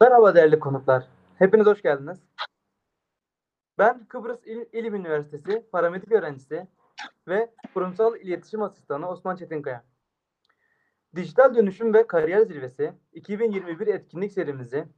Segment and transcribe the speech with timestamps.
[0.00, 1.08] Merhaba değerli konuklar.
[1.38, 2.18] Hepiniz hoş geldiniz.
[3.78, 6.66] Ben Kıbrıs İl- İlim Üniversitesi paramedik öğrencisi
[7.28, 9.84] ve kurumsal iletişim asistanı Osman Çetinkaya.
[11.14, 14.88] Dijital Dönüşüm ve Kariyer Zirvesi 2021 etkinlik serimizi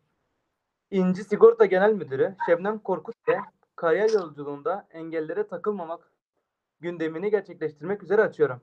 [0.91, 3.41] İnci Sigorta Genel Müdürü Şebnem Korkut ile
[3.77, 6.13] kariyer yolculuğunda engellere takılmamak
[6.81, 8.61] gündemini gerçekleştirmek üzere açıyorum.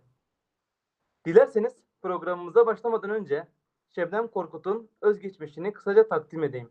[1.26, 3.48] Dilerseniz programımıza başlamadan önce
[3.96, 6.70] Şebnem Korkut'un özgeçmişini kısaca takdim edeyim.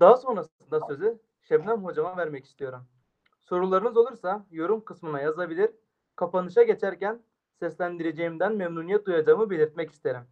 [0.00, 2.86] Daha sonrasında sözü Şebnem hocama vermek istiyorum.
[3.42, 5.70] Sorularınız olursa yorum kısmına yazabilir,
[6.16, 7.22] kapanışa geçerken
[7.58, 10.22] seslendireceğimden memnuniyet duyacağımı belirtmek isterim.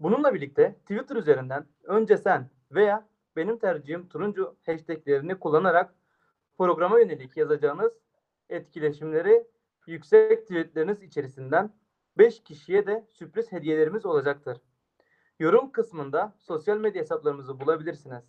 [0.00, 5.94] Bununla birlikte Twitter üzerinden önce sen veya benim tercihim turuncu hashtaglerini kullanarak
[6.58, 7.92] programa yönelik yazacağınız
[8.48, 9.46] etkileşimleri
[9.86, 11.72] yüksek tweetleriniz içerisinden
[12.18, 14.60] 5 kişiye de sürpriz hediyelerimiz olacaktır.
[15.38, 18.24] Yorum kısmında sosyal medya hesaplarımızı bulabilirsiniz.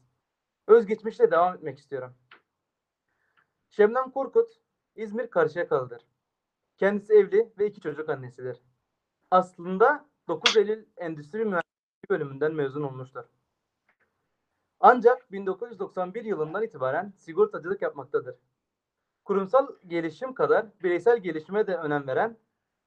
[0.67, 2.15] Özgeçmişle devam etmek istiyorum.
[3.69, 4.51] Şebnem Korkut,
[4.95, 6.05] İzmir Karşıyakalı'dır.
[6.77, 8.61] Kendisi evli ve iki çocuk annesidir.
[9.31, 13.25] Aslında 9 Eylül Endüstri Mühendisliği bölümünden mezun olmuştur.
[14.79, 18.35] Ancak 1991 yılından itibaren sigortacılık yapmaktadır.
[19.25, 22.37] Kurumsal gelişim kadar bireysel gelişime de önem veren,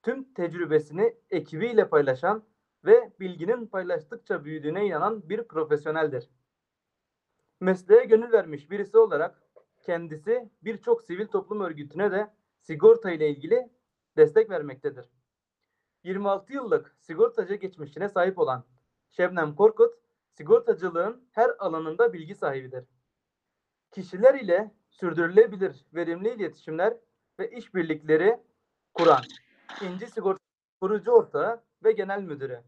[0.03, 2.45] tüm tecrübesini ekibiyle paylaşan
[2.85, 6.31] ve bilginin paylaştıkça büyüdüğüne inanan bir profesyoneldir.
[7.61, 9.43] Mesleğe gönül vermiş birisi olarak
[9.83, 13.71] kendisi birçok sivil toplum örgütüne de sigorta ile ilgili
[14.17, 15.09] destek vermektedir.
[16.05, 18.65] 26 yıllık sigortacı geçmişine sahip olan
[19.11, 19.95] Şebnem Korkut,
[20.31, 22.85] sigortacılığın her alanında bilgi sahibidir.
[23.91, 26.97] Kişiler ile sürdürülebilir verimli iletişimler
[27.39, 28.41] ve işbirlikleri
[28.95, 29.23] kuran
[29.81, 30.39] İnci Sigorta
[30.81, 32.61] kurucu ortağı ve genel müdürü.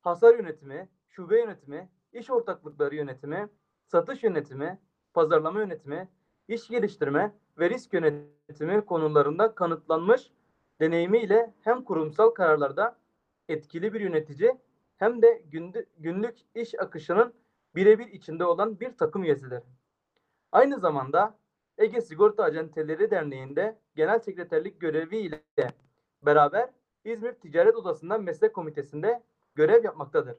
[0.00, 3.48] Hasar yönetimi, şube yönetimi, iş ortaklıkları yönetimi,
[3.84, 4.80] satış yönetimi,
[5.14, 6.08] pazarlama yönetimi,
[6.48, 10.32] iş geliştirme ve risk yönetimi konularında kanıtlanmış
[10.80, 12.98] deneyimiyle hem kurumsal kararlarda
[13.48, 14.58] etkili bir yönetici
[14.96, 15.42] hem de
[15.98, 17.34] günlük iş akışının
[17.74, 19.62] birebir içinde olan bir takım üyesidir.
[20.52, 21.38] Aynı zamanda
[21.78, 25.42] Ege Sigorta Acenteleri Derneği'nde genel sekreterlik görevi ile
[26.22, 26.70] beraber
[27.04, 29.22] İzmir Ticaret Odası'ndan meslek komitesinde
[29.54, 30.36] görev yapmaktadır.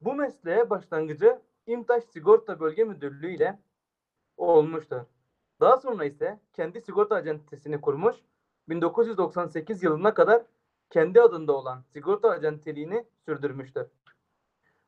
[0.00, 3.58] Bu mesleğe başlangıcı İmtaş Sigorta Bölge Müdürlüğü ile
[4.36, 5.00] olmuştur.
[5.60, 8.16] Daha sonra ise kendi sigorta acentesini kurmuş,
[8.68, 10.42] 1998 yılına kadar
[10.90, 13.86] kendi adında olan sigorta acenteliğini sürdürmüştür.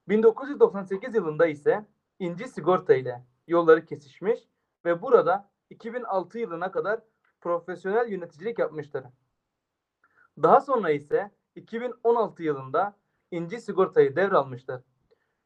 [0.08, 1.86] 1998 yılında ise
[2.18, 4.40] İnci Sigorta ile yolları kesişmiş
[4.84, 7.00] ve burada 2006 yılına kadar
[7.40, 9.04] profesyonel yöneticilik yapmıştır.
[10.42, 12.96] Daha sonra ise 2016 yılında
[13.30, 14.82] İnci Sigorta'yı devralmıştır.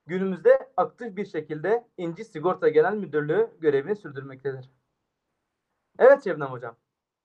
[0.06, 4.70] Günümüzde aktif bir şekilde İnci Sigorta Genel Müdürlüğü görevini sürdürmektedir.
[5.98, 6.76] Evet Şebnem Hocam,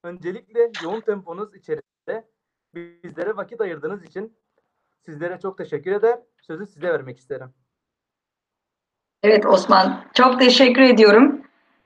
[0.03, 2.27] öncelikle yoğun temponuz içerisinde
[2.75, 4.37] bizlere vakit ayırdığınız için
[5.05, 6.19] sizlere çok teşekkür eder.
[6.41, 7.53] Sözü size vermek isterim.
[9.23, 11.41] Evet Osman, çok teşekkür ediyorum.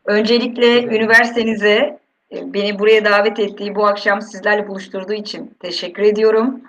[0.06, 2.03] Öncelikle üniversitenize e,
[2.34, 6.62] beni buraya davet ettiği, bu akşam sizlerle buluşturduğu için teşekkür ediyorum.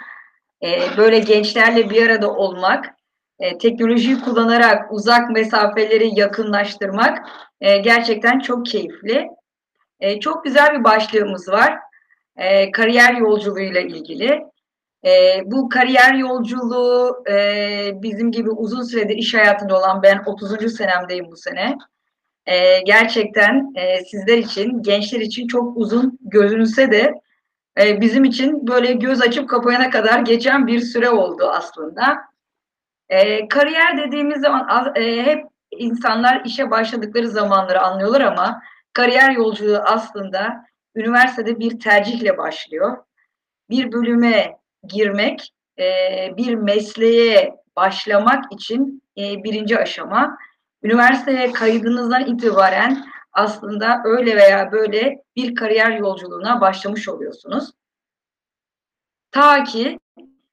[0.62, 2.94] E, Böyle gençlerle bir arada olmak,
[3.38, 7.28] e, teknolojiyi kullanarak uzak mesafeleri yakınlaştırmak
[7.60, 9.28] e, gerçekten çok keyifli.
[10.00, 11.78] E, Çok güzel bir başlığımız var.
[12.72, 14.44] Kariyer yolculuğuyla ilgili.
[15.44, 17.24] Bu kariyer yolculuğu
[18.02, 20.76] bizim gibi uzun süredir iş hayatında olan ben 30.
[20.76, 21.76] senemdeyim bu sene.
[22.46, 27.14] E, gerçekten e, sizler için, gençler için çok uzun görünse de
[27.80, 32.18] e, bizim için böyle göz açıp kapayana kadar geçen bir süre oldu aslında.
[33.08, 40.66] E, kariyer dediğimiz zaman e, hep insanlar işe başladıkları zamanları anlıyorlar ama kariyer yolculuğu aslında
[40.94, 42.96] üniversitede bir tercihle başlıyor.
[43.70, 44.56] Bir bölüme
[44.88, 45.84] girmek, e,
[46.36, 50.38] bir mesleğe başlamak için e, birinci aşama.
[50.84, 57.70] Üniversiteye kaydınızdan itibaren aslında öyle veya böyle bir kariyer yolculuğuna başlamış oluyorsunuz.
[59.30, 59.98] Ta ki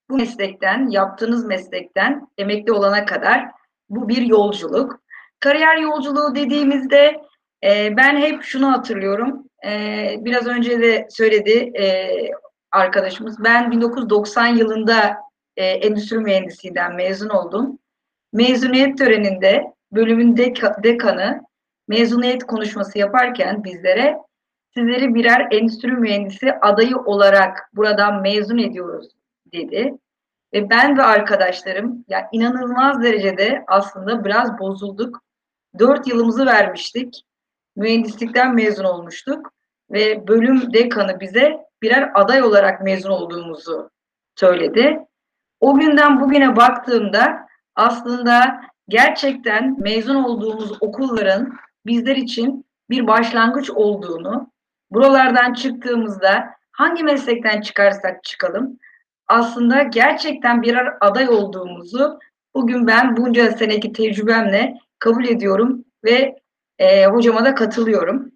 [0.10, 3.46] bu meslekten, yaptığınız meslekten emekli olana kadar
[3.90, 5.02] bu bir yolculuk.
[5.40, 7.22] Kariyer yolculuğu dediğimizde
[7.64, 9.46] e, ben hep şunu hatırlıyorum.
[9.66, 12.10] E, biraz önce de söyledi e,
[12.72, 13.44] arkadaşımız.
[13.44, 15.18] Ben 1990 yılında
[15.58, 17.80] e, endüstri mühendisliğinden mezun oldum.
[18.34, 21.42] Mezuniyet töreninde bölümün deka- dekanı
[21.88, 24.18] mezuniyet konuşması yaparken bizlere
[24.74, 29.08] sizleri birer endüstri mühendisi adayı olarak buradan mezun ediyoruz
[29.54, 29.94] dedi.
[30.54, 35.22] ve ben ve arkadaşlarım ya inanılmaz derecede aslında biraz bozulduk.
[35.80, 37.24] Dört yılımızı vermiştik.
[37.76, 39.54] Mühendislikten mezun olmuştuk
[39.92, 43.90] ve bölüm dekanı bize birer aday olarak mezun olduğumuzu
[44.36, 45.00] söyledi.
[45.60, 51.54] O günden bugüne baktığımda aslında gerçekten mezun olduğumuz okulların
[51.86, 54.52] bizler için bir başlangıç olduğunu,
[54.92, 58.78] buralardan çıktığımızda hangi meslekten çıkarsak çıkalım
[59.32, 62.20] aslında gerçekten birer aday olduğumuzu
[62.56, 66.36] bugün ben bunca seneki tecrübemle kabul ediyorum ve
[66.80, 68.32] e, hocama da katılıyorum.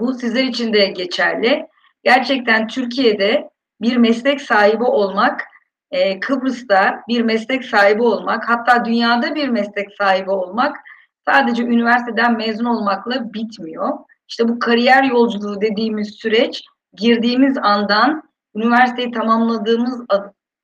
[0.00, 1.66] Bu sizler için de geçerli.
[2.04, 3.50] Gerçekten Türkiye'de
[3.80, 5.44] bir meslek sahibi olmak,
[5.92, 10.76] e, Kıbrıs'ta bir meslek sahibi olmak, hatta dünyada bir meslek sahibi olmak
[11.24, 13.98] sadece üniversiteden mezun olmakla bitmiyor.
[14.28, 18.22] İşte bu kariyer yolculuğu dediğimiz süreç girdiğimiz andan
[18.54, 20.00] üniversiteyi tamamladığımız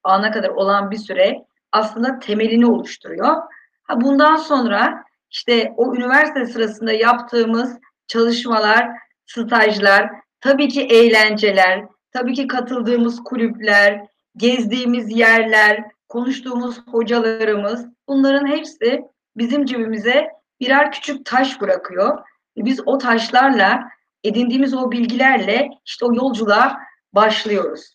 [0.05, 3.37] ana kadar olan bir süre aslında temelini oluşturuyor.
[3.83, 8.89] Ha bundan sonra işte o üniversite sırasında yaptığımız çalışmalar,
[9.27, 14.07] stajlar, tabii ki eğlenceler, tabii ki katıldığımız kulüpler,
[14.39, 19.05] gezdiğimiz yerler, konuştuğumuz hocalarımız bunların hepsi
[19.37, 20.29] bizim cebimize
[20.61, 22.19] birer küçük taş bırakıyor.
[22.57, 23.89] Biz o taşlarla
[24.25, 26.79] edindiğimiz o bilgilerle işte o yolculuğa
[27.13, 27.95] başlıyoruz.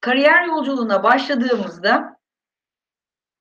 [0.00, 2.16] Kariyer yolculuğuna başladığımızda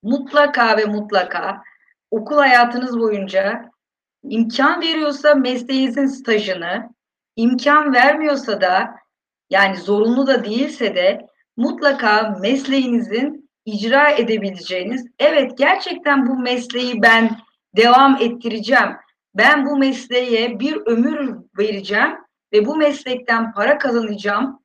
[0.03, 1.63] mutlaka ve mutlaka
[2.11, 3.71] okul hayatınız boyunca
[4.23, 6.89] imkan veriyorsa mesleğinizin stajını,
[7.35, 8.95] imkan vermiyorsa da
[9.49, 11.27] yani zorunlu da değilse de
[11.61, 17.37] mutlaka mesleğinizin icra edebileceğiniz, evet gerçekten bu mesleği ben
[17.77, 18.89] devam ettireceğim,
[19.35, 22.11] ben bu mesleğe bir ömür vereceğim
[22.53, 24.59] ve bu meslekten para kazanacağım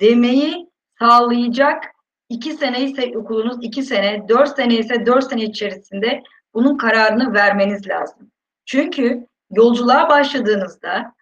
[0.00, 1.84] demeyi sağlayacak
[2.28, 6.22] iki sene ise okulunuz iki sene, dört sene ise dört sene içerisinde
[6.54, 8.30] bunun kararını vermeniz lazım.
[8.66, 11.14] Çünkü yolculuğa başladığınızda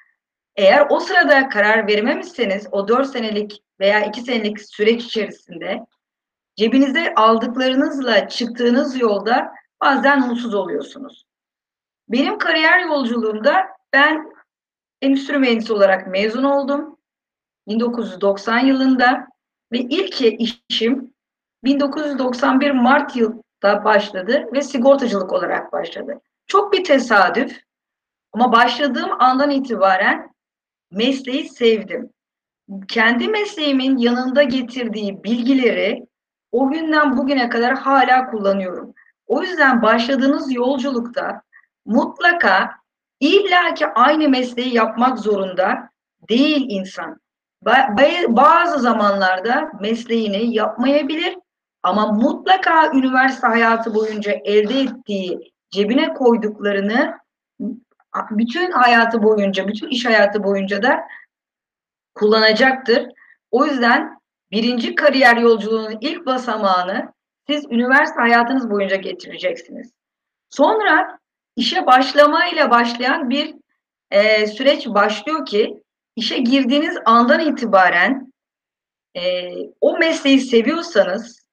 [0.56, 5.86] eğer o sırada karar vermemişseniz o dört senelik veya iki senelik süreç içerisinde
[6.56, 11.26] cebinize aldıklarınızla çıktığınız yolda bazen mutsuz oluyorsunuz.
[12.08, 14.32] Benim kariyer yolculuğumda ben
[15.02, 16.98] endüstri mühendisi olarak mezun oldum.
[17.68, 19.26] 1990 yılında
[19.72, 21.14] ve ilk işim
[21.64, 26.20] 1991 Mart yılda başladı ve sigortacılık olarak başladı.
[26.46, 27.60] Çok bir tesadüf
[28.32, 30.34] ama başladığım andan itibaren
[30.90, 32.10] mesleği sevdim.
[32.88, 36.06] Kendi mesleğimin yanında getirdiği bilgileri
[36.52, 38.94] o günden bugüne kadar hala kullanıyorum.
[39.26, 41.42] O yüzden başladığınız yolculukta
[41.86, 42.70] mutlaka
[43.20, 45.90] illaki aynı mesleği yapmak zorunda
[46.28, 47.20] değil insan
[48.28, 51.38] bazı zamanlarda mesleğini yapmayabilir
[51.82, 57.18] ama mutlaka üniversite hayatı boyunca elde ettiği cebine koyduklarını
[58.30, 61.00] bütün hayatı boyunca, bütün iş hayatı boyunca da
[62.18, 63.06] kullanacaktır.
[63.50, 64.18] O yüzden
[64.50, 67.12] birinci kariyer yolculuğunun ilk basamağını
[67.46, 69.92] siz üniversite hayatınız boyunca getireceksiniz.
[70.50, 71.18] Sonra
[71.56, 73.54] işe başlamayla başlayan bir
[74.10, 75.82] e, süreç başlıyor ki
[76.16, 78.32] işe girdiğiniz andan itibaren
[79.16, 81.48] e, o mesleği seviyorsanız,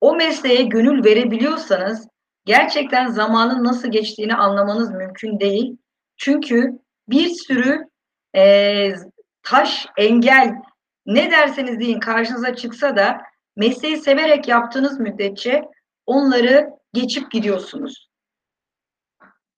[0.00, 2.08] o mesleğe gönül verebiliyorsanız
[2.44, 5.76] gerçekten zamanın nasıl geçtiğini anlamanız mümkün değil.
[6.16, 6.78] Çünkü
[7.08, 7.88] bir sürü
[8.36, 8.92] e,
[9.50, 10.54] taş, engel
[11.06, 13.20] ne derseniz deyin karşınıza çıksa da
[13.56, 15.68] mesleği severek yaptığınız müddetçe
[16.06, 18.10] onları geçip gidiyorsunuz.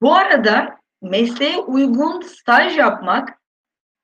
[0.03, 3.29] Bu arada mesleğe uygun staj yapmak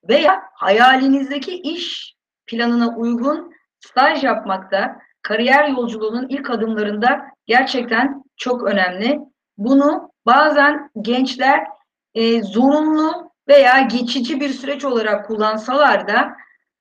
[0.09, 9.21] veya hayalinizdeki iş planına uygun staj yapmakta kariyer yolculuğunun ilk adımlarında gerçekten çok önemli.
[9.59, 11.67] Bunu bazen gençler
[12.15, 16.37] e, zorunlu veya geçici bir süreç olarak kullansalar da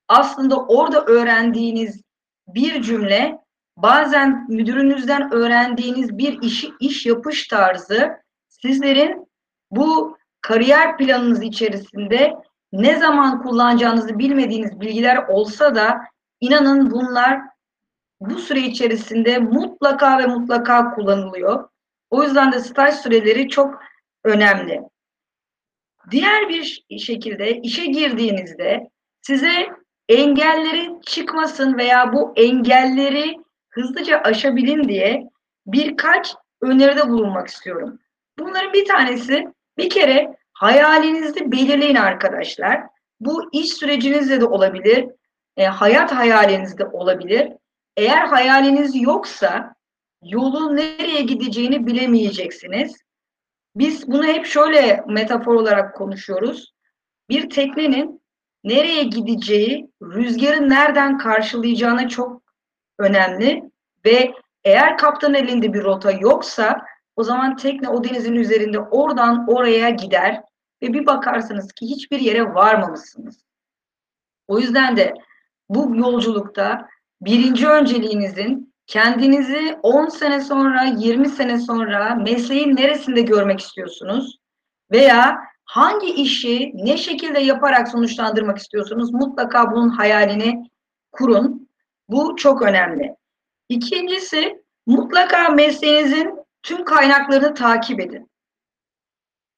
[0.07, 2.01] aslında orada öğrendiğiniz
[2.47, 3.39] bir cümle
[3.77, 8.11] bazen müdürünüzden öğrendiğiniz bir işi iş yapış tarzı
[8.47, 9.27] sizlerin
[9.71, 12.33] bu kariyer planınız içerisinde
[12.71, 16.01] ne zaman kullanacağınızı bilmediğiniz bilgiler olsa da
[16.39, 17.41] inanın bunlar
[18.19, 21.69] bu süre içerisinde mutlaka ve mutlaka kullanılıyor.
[22.09, 23.81] O yüzden de staj süreleri çok
[24.23, 24.81] önemli.
[26.11, 28.89] Diğer bir şekilde işe girdiğinizde
[29.21, 29.67] size
[30.09, 33.37] engelleri çıkmasın veya bu engelleri
[33.69, 35.23] hızlıca aşabilin diye
[35.65, 37.99] birkaç öneride bulunmak istiyorum.
[38.39, 42.83] Bunların bir tanesi bir kere Hayalinizi belirleyin arkadaşlar.
[43.19, 45.05] Bu iş sürecinizde de olabilir,
[45.57, 47.51] e, hayat hayalinizde olabilir.
[47.97, 49.75] Eğer hayaliniz yoksa
[50.23, 52.97] yolun nereye gideceğini bilemeyeceksiniz.
[53.77, 56.73] Biz bunu hep şöyle metafor olarak konuşuyoruz.
[57.29, 58.21] Bir teknenin
[58.63, 62.41] nereye gideceği, rüzgarı nereden karşılayacağına çok
[62.99, 63.63] önemli
[64.05, 66.85] ve eğer kaptan elinde bir rota yoksa
[67.15, 70.41] o zaman tekne o denizin üzerinde oradan oraya gider
[70.81, 73.43] ve bir bakarsınız ki hiçbir yere varmamışsınız.
[74.47, 75.13] O yüzden de
[75.69, 76.87] bu yolculukta
[77.21, 84.37] birinci önceliğinizin kendinizi 10 sene sonra, 20 sene sonra mesleğin neresinde görmek istiyorsunuz?
[84.91, 89.13] Veya hangi işi ne şekilde yaparak sonuçlandırmak istiyorsunuz?
[89.13, 90.71] Mutlaka bunun hayalini
[91.11, 91.69] kurun.
[92.09, 93.15] Bu çok önemli.
[93.69, 98.31] İkincisi mutlaka mesleğinizin tüm kaynaklarını takip edin.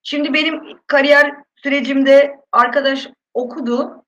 [0.03, 4.05] Şimdi benim kariyer sürecimde arkadaş okudu.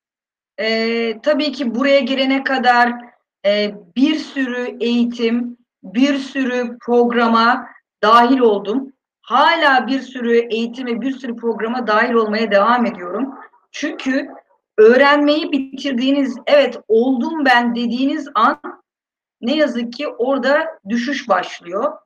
[0.60, 3.11] Ee, tabii ki buraya gelene kadar
[3.46, 7.68] e, bir sürü eğitim, bir sürü programa
[8.04, 8.94] dahil oldum.
[9.22, 13.36] Hala bir sürü eğitim ve bir sürü programa dahil olmaya devam ediyorum.
[13.72, 14.30] Çünkü
[14.78, 18.60] öğrenmeyi bitirdiğiniz, evet oldum ben dediğiniz an
[19.42, 21.98] ne yazık ki orada düşüş başlıyor.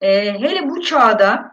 [0.00, 1.52] Ee, hele bu çağda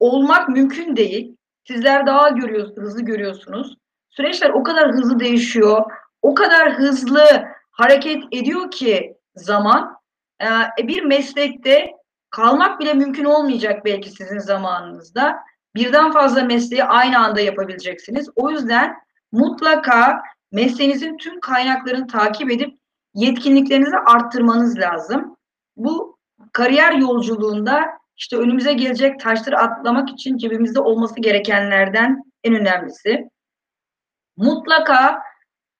[0.00, 1.36] olmak mümkün değil.
[1.64, 3.76] Sizler daha görüyorsunuz, hızlı görüyorsunuz.
[4.08, 5.84] Süreçler o kadar hızlı değişiyor,
[6.22, 7.46] o kadar hızlı
[7.76, 9.96] hareket ediyor ki zaman
[10.42, 11.90] e, bir meslekte
[12.30, 15.36] kalmak bile mümkün olmayacak belki sizin zamanınızda.
[15.74, 18.28] Birden fazla mesleği aynı anda yapabileceksiniz.
[18.36, 18.94] O yüzden
[19.32, 22.78] mutlaka mesleğinizin tüm kaynaklarını takip edip
[23.14, 25.36] yetkinliklerinizi arttırmanız lazım.
[25.76, 26.18] Bu
[26.52, 27.84] kariyer yolculuğunda
[28.16, 33.30] işte önümüze gelecek taşları atlamak için cebimizde olması gerekenlerden en önemlisi.
[34.36, 35.22] Mutlaka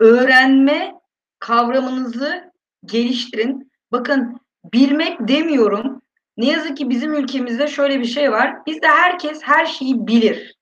[0.01, 0.96] öğrenme
[1.39, 2.53] kavramınızı
[2.85, 3.73] geliştirin.
[3.93, 4.41] Bakın
[4.73, 6.03] bilmek demiyorum.
[6.37, 8.67] Ne yazık ki bizim ülkemizde şöyle bir şey var.
[8.67, 10.57] Bizde herkes her şeyi bilir.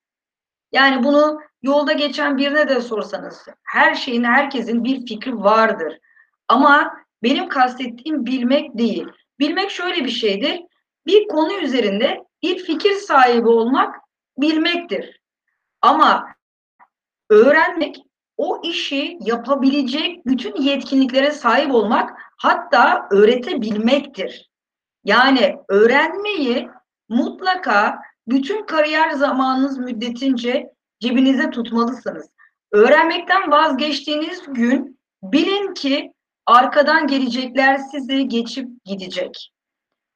[0.72, 5.98] Yani bunu yolda geçen birine de sorsanız her şeyin herkesin bir fikri vardır.
[6.48, 9.06] Ama benim kastettiğim bilmek değil.
[9.38, 10.60] Bilmek şöyle bir şeydir.
[11.06, 13.96] Bir konu üzerinde bir fikir sahibi olmak
[14.38, 15.20] bilmektir.
[15.82, 16.26] Ama
[17.30, 17.96] öğrenmek
[18.36, 24.50] o işi yapabilecek bütün yetkinliklere sahip olmak hatta öğretebilmektir.
[25.04, 26.68] Yani öğrenmeyi
[27.08, 32.28] mutlaka bütün kariyer zamanınız müddetince cebinize tutmalısınız.
[32.72, 36.12] Öğrenmekten vazgeçtiğiniz gün bilin ki
[36.46, 39.52] arkadan gelecekler sizi geçip gidecek.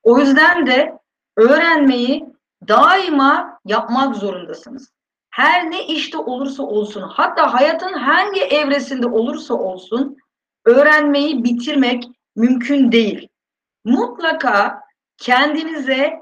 [0.02, 0.98] O yüzden de
[1.36, 2.26] öğrenmeyi
[2.68, 4.97] daima yapmak zorundasınız
[5.30, 10.16] her ne işte olursa olsun, hatta hayatın hangi evresinde olursa olsun
[10.64, 12.04] öğrenmeyi bitirmek
[12.36, 13.28] mümkün değil.
[13.84, 14.80] Mutlaka
[15.18, 16.14] kendinize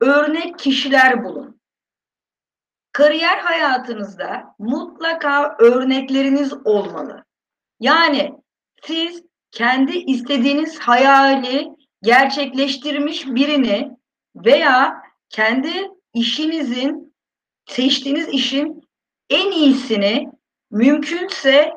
[0.00, 1.60] örnek kişiler bulun.
[2.92, 7.24] Kariyer hayatınızda mutlaka örnekleriniz olmalı.
[7.80, 8.34] Yani
[8.82, 11.68] siz kendi istediğiniz hayali
[12.02, 13.96] gerçekleştirmiş birini
[14.36, 17.05] veya kendi işinizin
[17.66, 18.88] seçtiğiniz işin
[19.30, 20.32] en iyisini
[20.70, 21.72] mümkünse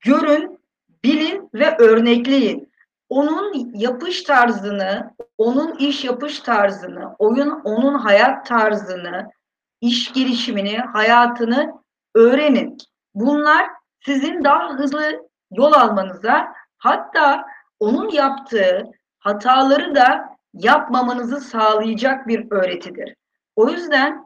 [0.00, 0.60] görün,
[1.04, 2.72] bilin ve örnekleyin.
[3.08, 9.30] Onun yapış tarzını, onun iş yapış tarzını, oyun onun hayat tarzını,
[9.80, 11.72] iş gelişimini, hayatını
[12.14, 12.78] öğrenin.
[13.14, 13.66] Bunlar
[14.04, 17.44] sizin daha hızlı yol almanıza, hatta
[17.80, 18.84] onun yaptığı
[19.18, 23.16] hataları da yapmamanızı sağlayacak bir öğretidir.
[23.56, 24.25] O yüzden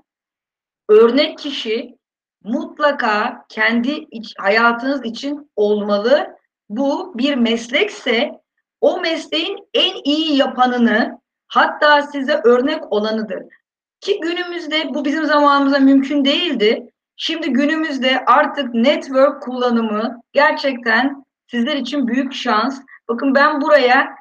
[0.91, 1.99] örnek kişi
[2.45, 6.37] mutlaka kendi iç, hayatınız için olmalı.
[6.69, 8.31] Bu bir meslekse
[8.81, 13.43] o mesleğin en iyi yapanını hatta size örnek olanıdır.
[14.01, 16.93] Ki günümüzde bu bizim zamanımızda mümkün değildi.
[17.17, 22.81] Şimdi günümüzde artık network kullanımı gerçekten sizler için büyük şans.
[23.09, 24.15] Bakın ben buraya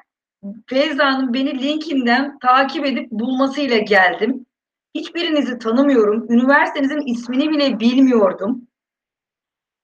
[0.66, 4.46] Feyza'nın beni LinkedIn'den takip edip bulmasıyla geldim.
[4.94, 6.32] Hiçbirinizi tanımıyorum.
[6.32, 8.68] Üniversitenizin ismini bile bilmiyordum.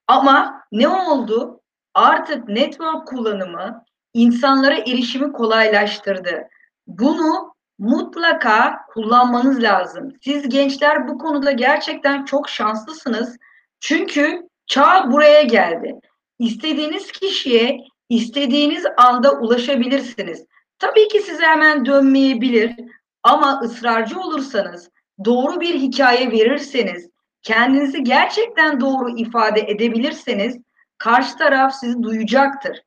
[0.07, 1.61] Ama ne oldu?
[1.95, 6.49] Artık network kullanımı insanlara erişimi kolaylaştırdı.
[6.87, 10.13] Bunu mutlaka kullanmanız lazım.
[10.23, 13.37] Siz gençler bu konuda gerçekten çok şanslısınız.
[13.81, 16.01] Çünkü çağ buraya geldi.
[16.39, 20.45] İstediğiniz kişiye istediğiniz anda ulaşabilirsiniz.
[20.79, 22.75] Tabii ki size hemen dönmeyebilir
[23.23, 24.91] ama ısrarcı olursanız
[25.25, 27.11] doğru bir hikaye verirseniz,
[27.43, 30.59] kendinizi gerçekten doğru ifade edebilirseniz
[30.99, 32.83] karşı taraf sizi duyacaktır.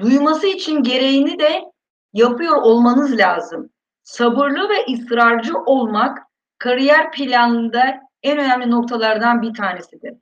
[0.00, 1.62] Duyması için gereğini de
[2.12, 3.70] yapıyor olmanız lazım.
[4.02, 6.18] sabırlı ve ısrarcı olmak
[6.58, 10.14] kariyer planında en önemli noktalardan bir tanesidir.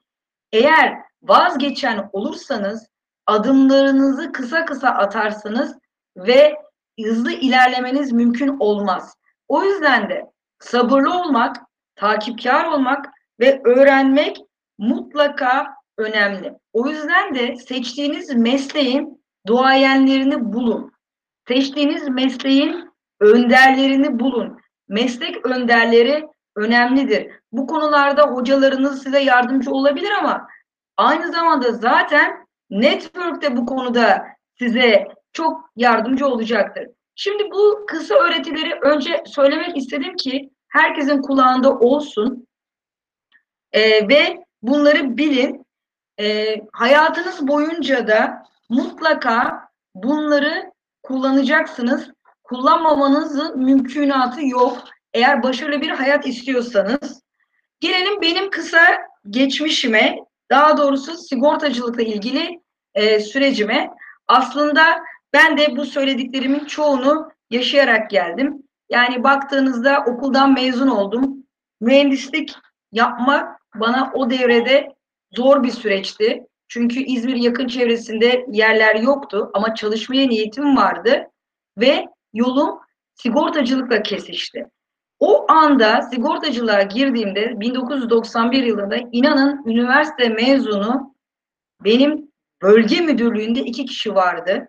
[0.52, 2.86] Eğer vazgeçen olursanız
[3.26, 5.78] adımlarınızı kısa kısa atarsanız
[6.16, 6.56] ve
[7.04, 9.16] hızlı ilerlemeniz mümkün olmaz.
[9.48, 10.31] O yüzden de
[10.62, 11.56] sabırlı olmak,
[11.96, 13.06] takipkar olmak
[13.40, 14.38] ve öğrenmek
[14.78, 16.54] mutlaka önemli.
[16.72, 20.92] O yüzden de seçtiğiniz mesleğin duayenlerini bulun.
[21.48, 24.60] Seçtiğiniz mesleğin önderlerini bulun.
[24.88, 27.30] Meslek önderleri önemlidir.
[27.52, 30.48] Bu konularda hocalarınız size yardımcı olabilir ama
[30.96, 34.26] aynı zamanda zaten network de bu konuda
[34.58, 36.88] size çok yardımcı olacaktır.
[37.14, 42.46] Şimdi bu kısa öğretileri önce söylemek istedim ki herkesin kulağında olsun
[43.72, 45.66] ee, ve bunları bilin.
[46.20, 50.72] Ee, hayatınız boyunca da mutlaka bunları
[51.02, 52.10] kullanacaksınız.
[52.44, 54.84] Kullanmamanızın mümkünatı yok.
[55.14, 57.22] Eğer başarılı bir hayat istiyorsanız.
[57.80, 58.98] Gelelim benim kısa
[59.30, 60.16] geçmişime,
[60.50, 62.60] daha doğrusu sigortacılıkla ilgili
[62.94, 63.90] e, sürecime.
[64.28, 68.62] Aslında ben de bu söylediklerimin çoğunu yaşayarak geldim.
[68.90, 71.36] Yani baktığınızda okuldan mezun oldum.
[71.80, 72.54] Mühendislik
[72.92, 74.88] yapmak bana o devrede
[75.36, 76.46] zor bir süreçti.
[76.68, 81.30] Çünkü İzmir yakın çevresinde yerler yoktu ama çalışmaya niyetim vardı
[81.78, 82.78] ve yolum
[83.14, 84.66] sigortacılıkla kesişti.
[85.20, 91.14] O anda sigortacılığa girdiğimde 1991 yılında inanın üniversite mezunu
[91.84, 94.68] benim bölge müdürlüğünde iki kişi vardı.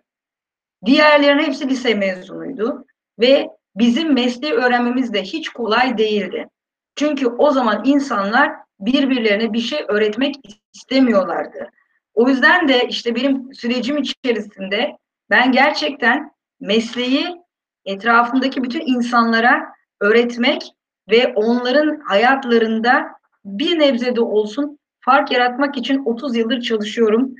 [0.86, 2.84] Diğerlerinin hepsi lise mezunuydu
[3.20, 6.48] ve bizim mesleği öğrenmemiz de hiç kolay değildi.
[6.96, 10.36] Çünkü o zaman insanlar birbirlerine bir şey öğretmek
[10.74, 11.70] istemiyorlardı.
[12.14, 14.96] O yüzden de işte benim sürecim içerisinde
[15.30, 17.36] ben gerçekten mesleği
[17.84, 20.72] etrafımdaki bütün insanlara öğretmek
[21.10, 23.06] ve onların hayatlarında
[23.44, 27.34] bir nebze de olsun fark yaratmak için 30 yıldır çalışıyorum.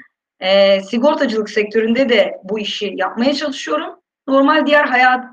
[0.44, 4.00] E, sigortacılık sektöründe de bu işi yapmaya çalışıyorum.
[4.28, 5.24] Normal diğer hayat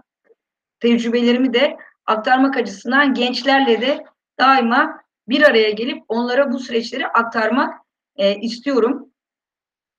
[0.79, 4.03] tecrübelerimi de aktarmak açısından gençlerle de
[4.39, 7.73] daima bir araya gelip onlara bu süreçleri aktarmak
[8.15, 9.09] e, istiyorum.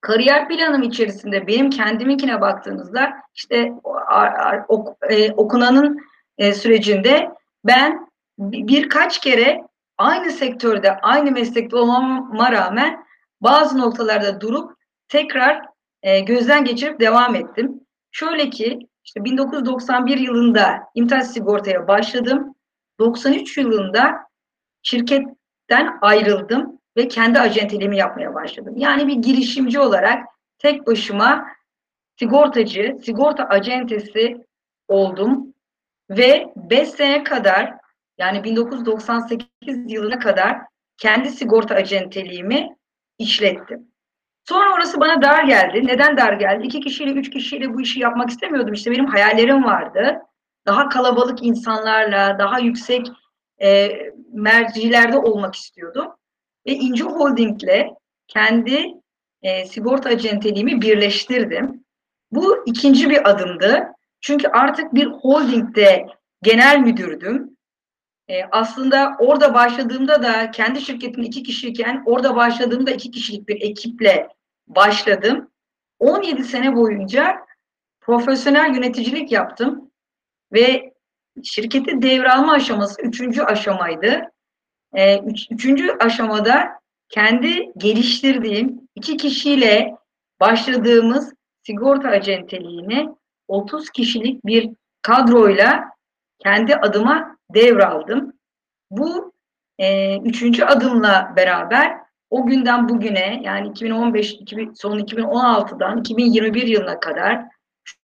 [0.01, 3.73] Kariyer planım içerisinde benim kendiminkine baktığınızda işte
[4.69, 6.01] ok, e, okunanın
[6.39, 7.31] e, sürecinde
[7.65, 9.63] ben birkaç kere
[9.99, 13.05] aynı sektörde, aynı meslekte olmama rağmen
[13.41, 14.82] bazı noktalarda durup
[15.13, 15.63] tekrar
[16.03, 17.81] e, gözden geçirip devam ettim.
[18.11, 22.55] Şöyle ki işte 1991 yılında İmtaz Sigorta'ya başladım.
[22.99, 24.15] 93 yılında
[24.83, 28.75] şirketten ayrıldım ve kendi acenteliğimi yapmaya başladım.
[28.77, 30.25] Yani bir girişimci olarak
[30.59, 31.47] tek başıma
[32.19, 34.47] sigortacı, sigorta acentesi
[34.89, 35.55] oldum
[36.11, 37.75] ve 5 sene kadar
[38.19, 40.59] yani 1998 yılına kadar
[40.97, 42.77] kendi sigorta acenteliğimi
[43.19, 43.92] işlettim.
[44.45, 45.87] Sonra orası bana dar geldi.
[45.87, 46.67] Neden dar geldi?
[46.67, 48.75] İki kişiyle, üç kişiyle bu işi yapmak istemiyordum.
[48.75, 50.19] İşte benim hayallerim vardı.
[50.67, 53.07] Daha kalabalık insanlarla, daha yüksek
[53.63, 53.91] e,
[54.33, 56.07] mercilerde olmak istiyordum.
[56.67, 57.87] Ve İnci Holding'le
[58.29, 58.87] kendi
[59.43, 61.85] e, sigorta acenteliğimi birleştirdim.
[62.31, 63.87] Bu ikinci bir adımdı.
[64.21, 66.07] Çünkü artık bir holdingde
[66.43, 67.52] genel müdürdüm.
[68.33, 74.29] E, aslında orada başladığımda da kendi şirketim iki kişiyken orada başladığımda iki kişilik bir ekiple
[74.67, 75.51] başladım.
[75.99, 77.37] 17 sene boyunca
[78.01, 79.91] profesyonel yöneticilik yaptım
[80.53, 80.93] ve
[81.45, 84.23] şirketi devralma aşaması üçüncü aşamaydı.
[84.95, 86.69] E, üç, üçüncü aşamada
[87.09, 89.97] kendi geliştirdiğim iki kişiyle
[90.41, 93.09] başladığımız sigorta acenteliğini
[93.49, 94.71] 30 kişilik bir
[95.03, 95.85] kadroyla
[96.39, 98.33] kendi adıma devraldım.
[98.91, 99.33] Bu
[99.79, 101.99] e, üçüncü adımla beraber
[102.31, 107.45] o günden bugüne yani 2015 2000, son 2016'dan 2021 yılına kadar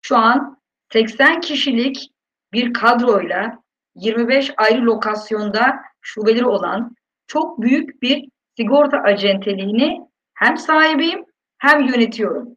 [0.03, 0.59] şu an
[0.93, 2.11] 80 kişilik
[2.53, 3.59] bir kadroyla
[3.95, 10.01] 25 ayrı lokasyonda şubeleri olan çok büyük bir sigorta acenteliğini
[10.35, 11.25] hem sahibiyim
[11.59, 12.57] hem yönetiyorum.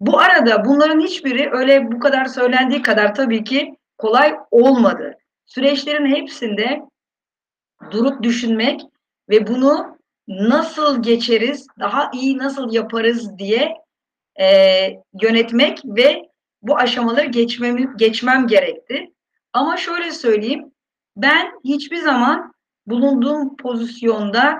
[0.00, 5.18] Bu arada bunların hiçbiri öyle bu kadar söylendiği kadar tabii ki kolay olmadı.
[5.46, 6.82] Süreçlerin hepsinde
[7.90, 8.80] durup düşünmek
[9.28, 13.76] ve bunu nasıl geçeriz, daha iyi nasıl yaparız diye
[14.40, 14.46] e,
[15.22, 16.28] yönetmek ve
[16.62, 19.12] bu aşamaları geçmem, geçmem gerekti.
[19.52, 20.72] Ama şöyle söyleyeyim,
[21.16, 22.54] ben hiçbir zaman
[22.86, 24.58] bulunduğum pozisyonda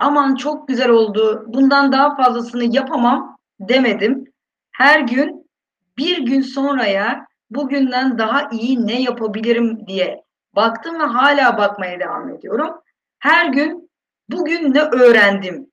[0.00, 4.24] aman çok güzel oldu, bundan daha fazlasını yapamam demedim.
[4.72, 5.50] Her gün
[5.98, 10.24] bir gün sonraya bugünden daha iyi ne yapabilirim diye
[10.56, 12.80] baktım ve hala bakmaya devam ediyorum.
[13.18, 13.90] Her gün
[14.28, 15.70] bugün ne öğrendim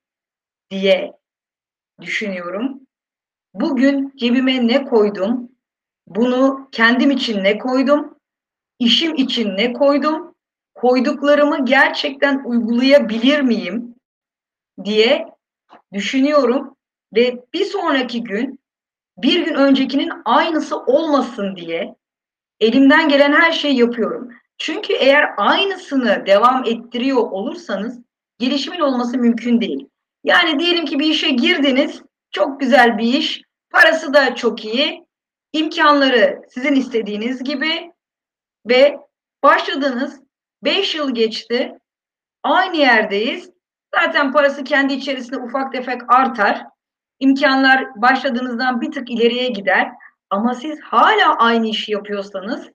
[0.69, 1.13] diye
[2.01, 2.79] düşünüyorum.
[3.53, 5.51] Bugün cebime ne koydum?
[6.07, 8.17] Bunu kendim için ne koydum?
[8.79, 10.35] İşim için ne koydum?
[10.75, 13.95] Koyduklarımı gerçekten uygulayabilir miyim
[14.83, 15.27] diye
[15.93, 16.75] düşünüyorum
[17.15, 18.62] ve bir sonraki gün
[19.17, 21.95] bir gün öncekinin aynısı olmasın diye
[22.59, 24.29] elimden gelen her şeyi yapıyorum.
[24.57, 27.99] Çünkü eğer aynısını devam ettiriyor olursanız
[28.39, 29.89] gelişimin olması mümkün değil.
[30.23, 35.05] Yani diyelim ki bir işe girdiniz, çok güzel bir iş, parası da çok iyi,
[35.53, 37.91] imkanları sizin istediğiniz gibi
[38.65, 38.97] ve
[39.43, 40.19] başladınız,
[40.63, 41.77] 5 yıl geçti,
[42.43, 43.49] aynı yerdeyiz.
[43.95, 46.65] Zaten parası kendi içerisinde ufak tefek artar.
[47.23, 49.91] İmkanlar başladığınızdan bir tık ileriye gider.
[50.29, 52.69] Ama siz hala aynı işi yapıyorsanız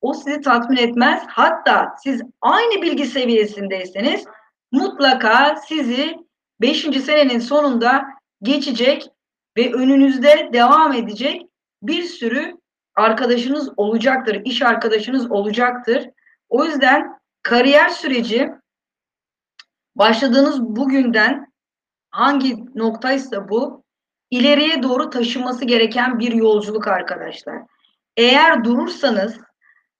[0.00, 1.22] o sizi tatmin etmez.
[1.26, 4.24] Hatta siz aynı bilgi seviyesindeyseniz
[4.72, 6.16] mutlaka sizi
[6.60, 6.80] 5.
[6.80, 8.04] senenin sonunda
[8.42, 9.08] geçecek
[9.56, 11.42] ve önünüzde devam edecek
[11.82, 12.56] bir sürü
[12.94, 16.10] arkadaşınız olacaktır, iş arkadaşınız olacaktır.
[16.48, 18.50] O yüzden kariyer süreci
[19.96, 21.52] başladığınız bugünden
[22.10, 23.81] hangi noktaysa bu
[24.32, 27.58] ileriye doğru taşınması gereken bir yolculuk arkadaşlar.
[28.16, 29.38] Eğer durursanız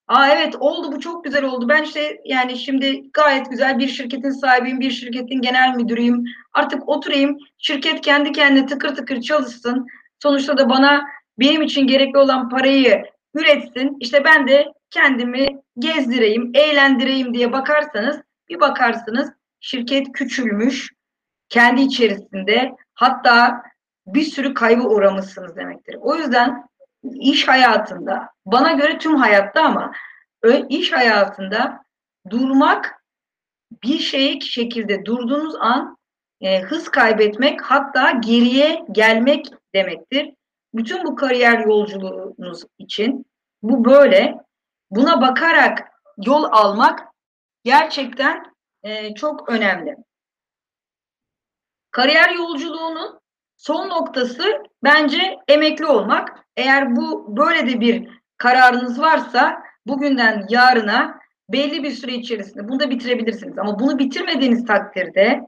[0.09, 1.69] Aa evet oldu bu çok güzel oldu.
[1.69, 6.25] Ben işte yani şimdi gayet güzel bir şirketin sahibiyim, bir şirketin genel müdürüyüm.
[6.53, 9.87] Artık oturayım, şirket kendi kendine tıkır tıkır çalışsın.
[10.23, 11.03] Sonuçta da bana
[11.39, 13.97] benim için gerekli olan parayı üretsin.
[14.01, 15.47] İşte ben de kendimi
[15.79, 20.93] gezdireyim, eğlendireyim diye bakarsanız bir bakarsınız şirket küçülmüş,
[21.49, 23.63] kendi içerisinde hatta
[24.07, 25.97] bir sürü kaybı uğramışsınız demektir.
[26.01, 26.67] O yüzden
[27.03, 29.93] iş hayatında, bana göre tüm hayatta ama
[30.69, 31.85] iş hayatında
[32.31, 33.03] durmak
[33.83, 35.97] bir şey şekilde durduğunuz an
[36.41, 40.35] e, hız kaybetmek hatta geriye gelmek demektir.
[40.75, 43.27] Bütün bu kariyer yolculuğunuz için
[43.63, 44.35] bu böyle.
[44.91, 45.91] Buna bakarak
[46.27, 47.01] yol almak
[47.65, 49.97] gerçekten e, çok önemli.
[51.91, 53.22] Kariyer yolculuğunun
[53.63, 56.45] son noktası bence emekli olmak.
[56.57, 62.91] Eğer bu böyle de bir kararınız varsa bugünden yarına belli bir süre içerisinde bunu da
[62.91, 63.59] bitirebilirsiniz.
[63.59, 65.41] Ama bunu bitirmediğiniz takdirde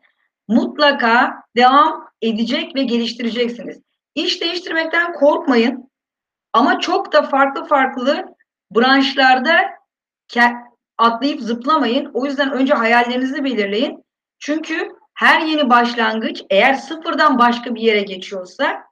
[0.49, 3.81] mutlaka devam edecek ve geliştireceksiniz.
[4.15, 5.91] İş değiştirmekten korkmayın.
[6.53, 8.25] Ama çok da farklı farklı
[8.71, 9.61] branşlarda
[10.99, 12.11] atlayıp zıplamayın.
[12.15, 14.05] O yüzden önce hayallerinizi belirleyin.
[14.39, 18.85] Çünkü her yeni başlangıç eğer sıfırdan başka bir yere geçiyorsa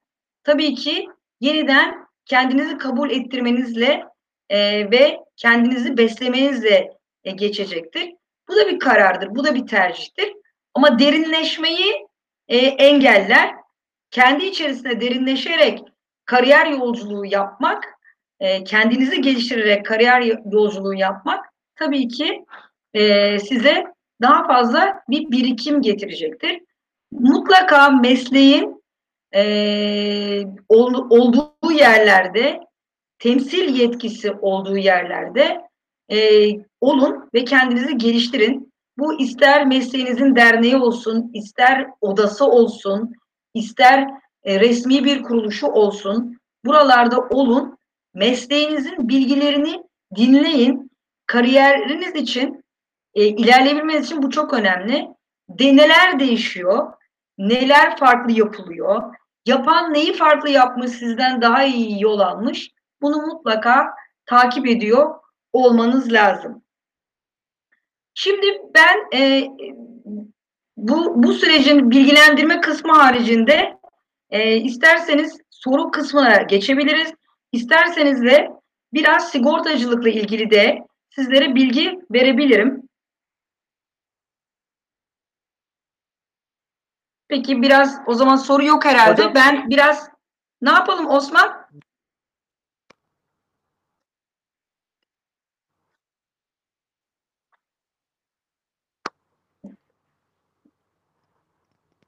[0.44, 1.08] tabii ki
[1.40, 4.04] yeniden kendinizi kabul ettirmenizle
[4.48, 6.92] e, ve kendinizi beslemenizle
[7.24, 8.14] e, geçecektir.
[8.48, 10.32] Bu da bir karardır, bu da bir tercihtir.
[10.74, 12.06] Ama derinleşmeyi
[12.48, 13.54] e, engeller.
[14.10, 15.78] Kendi içerisinde derinleşerek
[16.24, 17.84] kariyer yolculuğu yapmak,
[18.40, 21.44] e, kendinizi geliştirerek kariyer yolculuğu yapmak
[21.76, 22.44] tabii ki
[22.94, 23.91] e, size
[24.22, 26.60] daha fazla bir birikim getirecektir.
[27.12, 28.82] Mutlaka mesleğin
[29.34, 32.60] e, ol, olduğu yerlerde,
[33.18, 35.60] temsil yetkisi olduğu yerlerde
[36.12, 36.48] e,
[36.80, 38.72] olun ve kendinizi geliştirin.
[38.98, 43.12] Bu ister mesleğinizin derneği olsun, ister odası olsun,
[43.54, 44.08] ister
[44.44, 46.38] e, resmi bir kuruluşu olsun.
[46.64, 47.78] Buralarda olun,
[48.14, 49.82] mesleğinizin bilgilerini
[50.16, 50.92] dinleyin.
[51.26, 52.61] Kariyeriniz için
[53.14, 55.08] e, ilerleyebilmeniz için bu çok önemli.
[55.48, 56.92] De neler değişiyor,
[57.38, 59.02] neler farklı yapılıyor,
[59.46, 62.70] yapan neyi farklı yapmış, sizden daha iyi yol almış,
[63.02, 63.94] bunu mutlaka
[64.26, 65.14] takip ediyor
[65.52, 66.62] olmanız lazım.
[68.14, 69.48] Şimdi ben e,
[70.76, 73.78] bu, bu sürecin bilgilendirme kısmı haricinde
[74.30, 77.14] e, isterseniz soru kısmına geçebiliriz.
[77.52, 78.50] İsterseniz de
[78.92, 80.78] biraz sigortacılıkla ilgili de
[81.10, 82.88] sizlere bilgi verebilirim.
[87.32, 89.12] Peki biraz o zaman soru yok herhalde.
[89.22, 89.34] Hocam.
[89.34, 90.10] Ben biraz
[90.62, 91.68] ne yapalım Osman?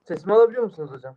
[0.08, 1.16] Sesimi alabiliyor musunuz hocam?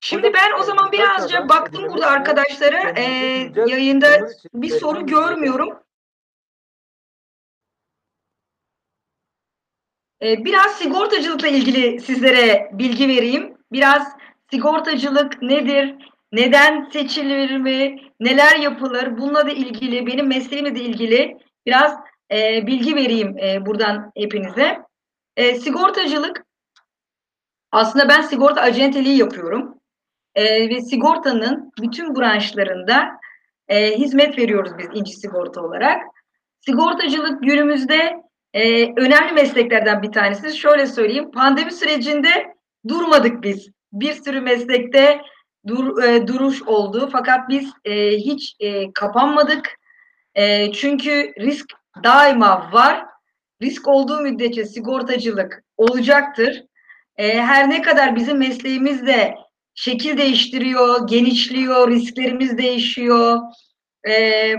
[0.00, 2.90] Şimdi ben o e, zaman birazca baktım burada arkadaşlara.
[2.90, 5.78] güncel yayında bir soru görmüyorum.
[10.22, 13.56] Biraz sigortacılıkla ilgili sizlere bilgi vereyim.
[13.72, 14.08] Biraz
[14.50, 15.94] sigortacılık nedir?
[16.32, 21.96] neden seçilir mi, neler yapılır, bununla da ilgili, benim mesleğimle de ilgili biraz
[22.32, 24.78] e, bilgi vereyim e, buradan hepinize.
[25.36, 26.44] E, sigortacılık,
[27.72, 29.74] aslında ben sigorta acenteliği yapıyorum.
[30.34, 33.20] E, ve sigortanın bütün branşlarında
[33.68, 36.02] e, hizmet veriyoruz biz İnci Sigorta olarak.
[36.60, 38.22] Sigortacılık günümüzde
[38.54, 40.56] e, önemli mesleklerden bir tanesi.
[40.56, 42.54] Şöyle söyleyeyim, pandemi sürecinde
[42.88, 43.68] durmadık biz.
[43.92, 45.20] Bir sürü meslekte
[45.66, 47.08] dur, e, duruş oldu.
[47.12, 49.78] Fakat biz e, hiç e, kapanmadık.
[50.34, 51.66] E, çünkü risk
[52.04, 53.06] daima var.
[53.62, 56.64] Risk olduğu müddetçe sigortacılık olacaktır.
[57.16, 59.34] E, her ne kadar bizim mesleğimiz de
[59.74, 63.38] şekil değiştiriyor, genişliyor, risklerimiz değişiyor.
[64.08, 64.54] E,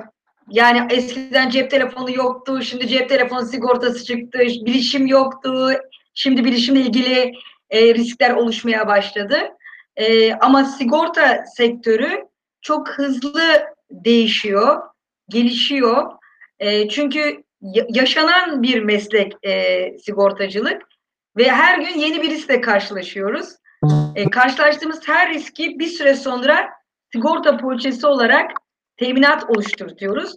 [0.49, 5.73] yani eskiden cep telefonu yoktu, şimdi cep telefonu sigortası çıktı, bilişim yoktu,
[6.13, 7.33] şimdi bilişimle ilgili
[7.69, 9.37] e, riskler oluşmaya başladı.
[9.95, 12.23] E, ama sigorta sektörü
[12.61, 14.81] çok hızlı değişiyor,
[15.29, 16.11] gelişiyor.
[16.59, 17.43] E, çünkü
[17.89, 20.81] yaşanan bir meslek e, sigortacılık
[21.37, 23.49] ve her gün yeni bir riskle karşılaşıyoruz.
[24.15, 26.69] E, karşılaştığımız her riski bir süre sonra
[27.13, 28.51] sigorta poliçesi olarak
[28.97, 30.33] teminat oluşturuyoruz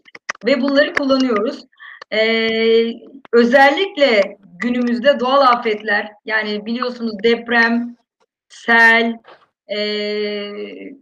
[0.46, 1.64] ve bunları kullanıyoruz.
[2.12, 2.92] Ee,
[3.32, 7.96] özellikle günümüzde doğal afetler yani biliyorsunuz deprem,
[8.48, 9.18] sel,
[9.76, 9.78] e,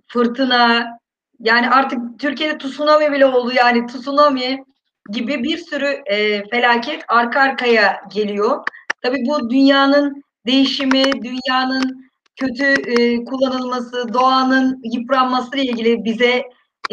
[0.09, 0.99] fırtına
[1.41, 4.65] yani artık Türkiye'de tsunami bile oldu yani tsunami
[5.11, 8.65] gibi bir sürü e, felaket arka arkaya geliyor.
[9.03, 16.43] Tabii bu dünyanın değişimi, dünyanın kötü e, kullanılması, doğanın yıpranması ile ilgili bize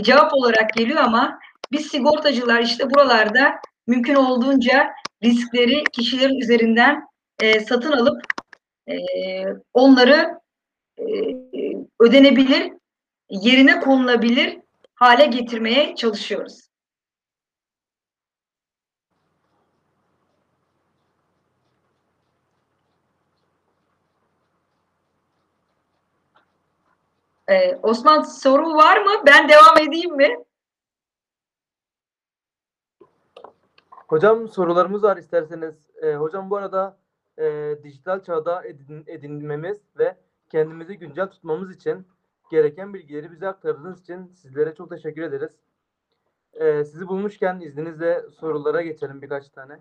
[0.01, 1.39] cevap olarak geliyor ama
[1.71, 3.53] biz sigortacılar işte buralarda
[3.87, 4.91] mümkün olduğunca
[5.23, 7.07] riskleri kişilerin üzerinden
[7.41, 8.21] e, satın alıp
[8.87, 8.95] e,
[9.73, 10.39] onları
[10.99, 11.03] e,
[11.99, 12.71] ödenebilir,
[13.29, 14.59] yerine konulabilir
[14.95, 16.70] hale getirmeye çalışıyoruz.
[27.52, 29.12] Ee, Osman soru var mı?
[29.26, 30.38] Ben devam edeyim mi?
[34.08, 35.76] Hocam sorularımız var isterseniz.
[36.02, 36.97] E, hocam bu arada
[37.38, 40.18] e, dijital çağda edin, edinmemiz ve
[40.49, 42.08] kendimizi güncel tutmamız için
[42.52, 45.52] gereken bilgileri bize aktardığınız için sizlere çok teşekkür ederiz.
[46.54, 49.80] E, sizi bulmuşken izninizle sorulara geçelim birkaç tane.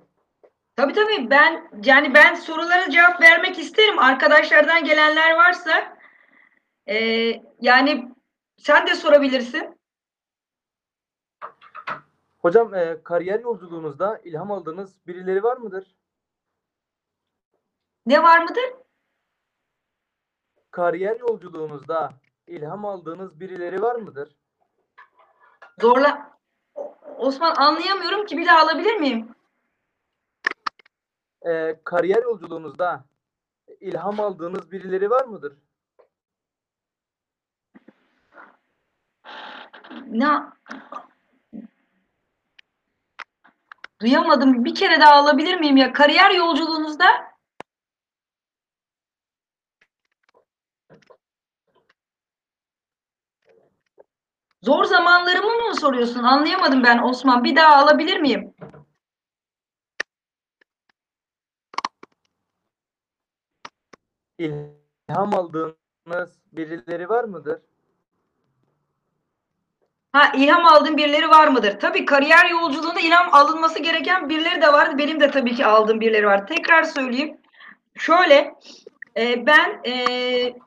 [0.77, 3.99] Tabii tabii ben yani ben sorulara cevap vermek isterim.
[3.99, 6.00] Arkadaşlardan gelenler varsa
[6.87, 6.97] e,
[7.61, 8.15] yani
[8.57, 9.81] sen de sorabilirsin.
[12.39, 15.97] Hocam e, kariyer yolculuğunuzda ilham aldığınız birileri var mıdır?
[18.07, 18.65] Ne var mıdır?
[20.71, 22.13] Kariyer yolculuğunuzda
[22.47, 24.37] ilham aldığınız birileri var mıdır?
[25.81, 26.39] Zorla.
[27.19, 29.35] Osman anlayamıyorum ki bir daha alabilir miyim?
[31.43, 33.05] E, kariyer yolculuğunuzda
[33.81, 35.57] ilham aldığınız birileri var mıdır?
[40.11, 40.29] Ne?
[44.01, 44.65] Duyamadım.
[44.65, 45.93] Bir kere daha alabilir miyim ya?
[45.93, 47.07] Kariyer yolculuğunuzda
[54.63, 56.23] Zor zamanlarımı mı soruyorsun?
[56.23, 57.45] Anlayamadım ben Osman.
[57.45, 58.55] Bir daha alabilir miyim?
[64.39, 67.63] İlham aldığınız birileri var mıdır?
[70.13, 71.81] Ha ilham aldığın birileri var mıdır?
[71.81, 74.99] Tabii kariyer yolculuğunda ilham alınması gereken birileri de var.
[74.99, 76.47] Benim de tabii ki aldığım birileri var.
[76.47, 77.37] Tekrar söyleyeyim.
[77.95, 78.55] Şöyle
[79.17, 79.95] e, ben e,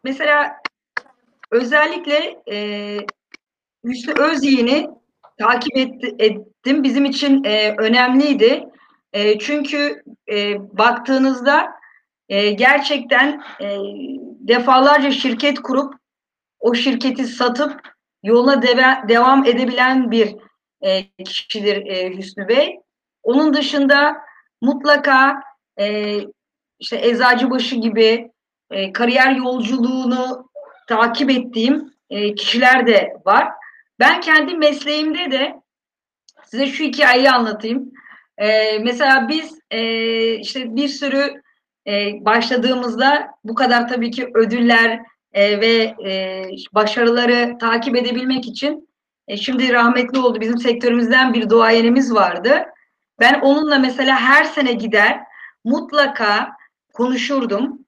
[0.03, 0.57] mesela
[1.51, 2.97] özellikle e,
[3.83, 4.89] Hüsnü Özyiğin'i
[5.39, 6.83] takip et, ettim.
[6.83, 8.69] Bizim için e, önemliydi.
[9.13, 11.71] E, çünkü e, baktığınızda
[12.29, 13.77] e, gerçekten e,
[14.39, 15.93] defalarca şirket kurup
[16.59, 17.92] o şirketi satıp
[18.24, 20.36] yoluna deve, devam edebilen bir
[20.82, 22.80] e, kişidir e, Hüsnü Bey.
[23.24, 24.15] Onun dışında
[24.61, 25.41] mutlaka
[25.80, 26.17] e,
[26.80, 28.32] işte Eczacıbaşı gibi
[28.71, 30.49] e, kariyer yolculuğunu
[30.88, 33.51] takip ettiğim e, kişiler de var.
[33.99, 35.55] Ben kendi mesleğimde de
[36.45, 37.91] size şu hikayeyi anlatayım.
[38.38, 41.41] E, mesela biz e, işte bir sürü
[41.88, 45.01] e, başladığımızda bu kadar tabii ki ödüller
[45.34, 48.89] e, ve e, başarıları takip edebilmek için
[49.27, 52.65] e, şimdi rahmetli oldu bizim sektörümüzden bir duayenimiz vardı.
[53.19, 55.19] Ben onunla mesela her sene gider
[55.63, 56.49] mutlaka
[56.93, 57.86] konuşurdum.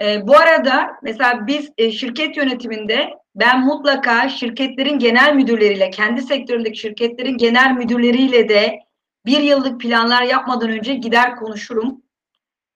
[0.00, 6.78] E, bu arada mesela biz e, şirket yönetiminde ben mutlaka şirketlerin genel müdürleriyle, kendi sektöründeki
[6.78, 8.78] şirketlerin genel müdürleriyle de
[9.26, 12.03] bir yıllık planlar yapmadan önce gider konuşurum.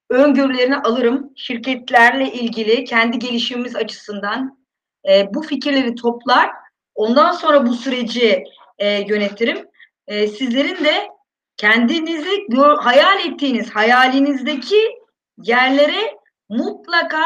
[0.09, 1.33] Öngörülerini alırım.
[1.35, 4.59] Şirketlerle ilgili kendi gelişimimiz açısından
[5.09, 6.51] e, bu fikirleri toplar.
[6.95, 8.43] Ondan sonra bu süreci
[8.77, 9.67] e, yönetirim.
[10.07, 11.09] E, sizlerin de
[11.57, 14.99] kendinizi gör, hayal ettiğiniz hayalinizdeki
[15.37, 16.17] yerlere
[16.49, 17.25] mutlaka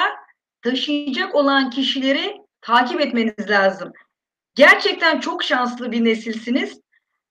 [0.62, 3.94] taşıyacak olan kişileri takip etmeniz lazım.
[4.56, 6.82] Gerçekten çok şanslı bir nesilsiniz.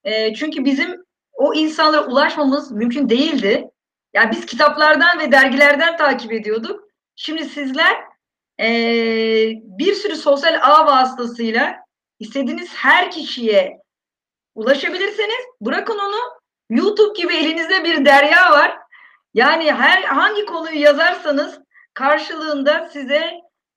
[0.05, 3.71] E, çünkü bizim o insanlara ulaşmamız mümkün değildi.
[4.15, 6.89] Yani biz kitaplardan ve dergilerden takip ediyorduk.
[7.17, 7.97] Şimdi sizler
[8.61, 8.67] e,
[9.65, 11.77] bir sürü sosyal ağ vasıtasıyla
[12.19, 13.79] istediğiniz her kişiye
[14.55, 15.45] ulaşabilirsiniz.
[15.61, 16.21] Bırakın onu
[16.71, 18.79] YouTube gibi elinizde bir derya var.
[19.35, 21.61] Yani her hangi konuyu yazarsanız
[21.95, 23.31] karşılığında size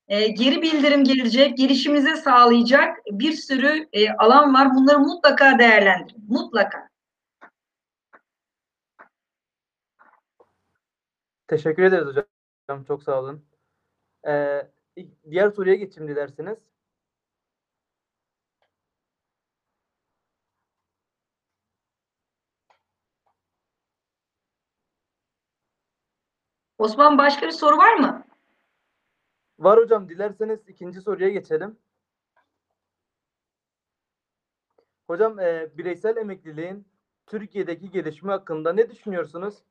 [0.07, 4.75] e, geri bildirim gelecek, gelişimize sağlayacak bir sürü e, alan var.
[4.75, 6.25] Bunları mutlaka değerlendirin.
[6.27, 6.94] Mutlaka.
[11.47, 12.83] Teşekkür ederiz hocam.
[12.87, 13.45] Çok sağ olun.
[14.27, 14.71] Ee,
[15.31, 16.57] diğer soruya geçeyim dilerseniz.
[26.77, 28.25] Osman başka bir soru var mı?
[29.59, 30.09] Var hocam.
[30.09, 31.77] Dilerseniz ikinci soruya geçelim.
[35.07, 36.87] Hocam e, bireysel emekliliğin
[37.27, 39.63] Türkiye'deki gelişme hakkında ne düşünüyorsunuz?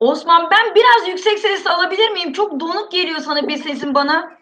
[0.00, 2.32] Osman ben biraz yüksek sesle alabilir miyim?
[2.32, 4.38] Çok donuk geliyor sana bir sesin bana.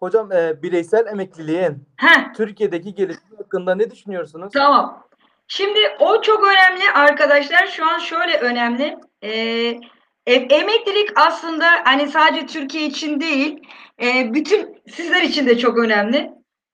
[0.00, 4.52] Hocam e, bireysel emekliliğin Heh, Türkiye'deki gelişme hakkında ne düşünüyorsunuz?
[4.52, 5.04] tamam.
[5.48, 7.66] Şimdi o çok önemli arkadaşlar.
[7.66, 8.96] Şu an şöyle önemli.
[9.22, 9.30] Ee,
[10.26, 13.62] e- emeklilik aslında hani sadece Türkiye için değil,
[14.02, 16.30] e, bütün sizler için de çok önemli.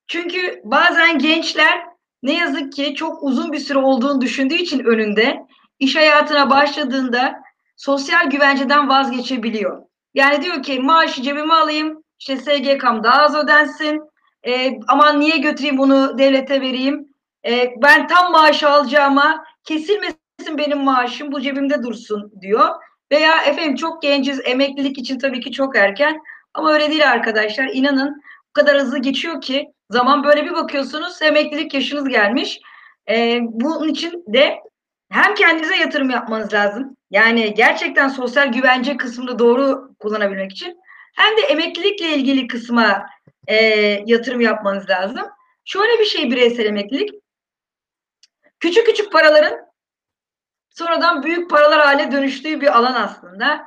[0.06, 1.86] Çünkü bazen gençler
[2.22, 5.40] ne yazık ki çok uzun bir süre olduğunu düşündüğü için önünde
[5.80, 7.42] iş hayatına başladığında
[7.76, 9.82] sosyal güvenceden vazgeçebiliyor.
[10.14, 14.00] Yani diyor ki maaşı cebime alayım, işte SGK'm daha az ödensin,
[14.46, 17.08] e, aman niye götüreyim bunu devlete vereyim,
[17.46, 22.68] e, ben tam maaşı alacağıma kesilmesin benim maaşım bu cebimde dursun diyor.
[23.12, 26.20] Veya efendim çok genciz emeklilik için tabii ki çok erken
[26.54, 31.74] ama öyle değil arkadaşlar inanın o kadar hızlı geçiyor ki zaman böyle bir bakıyorsunuz emeklilik
[31.74, 32.60] yaşınız gelmiş.
[33.08, 34.58] E, bunun için de
[35.10, 36.96] hem kendinize yatırım yapmanız lazım.
[37.10, 40.78] Yani gerçekten sosyal güvence kısmını doğru kullanabilmek için
[41.16, 43.06] hem de emeklilikle ilgili kısma
[43.46, 43.56] e,
[44.06, 45.26] yatırım yapmanız lazım.
[45.64, 47.10] Şöyle bir şey bireysel emeklilik.
[48.60, 49.58] Küçük küçük paraların
[50.70, 53.66] sonradan büyük paralar hale dönüştüğü bir alan aslında.